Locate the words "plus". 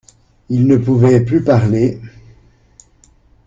1.23-1.43